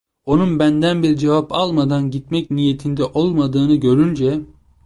[0.25, 4.39] Onun benden bir cevap almadan gitmek niyetinde olmadığını görünce.